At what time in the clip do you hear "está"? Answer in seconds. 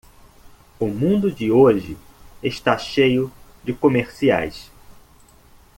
2.41-2.75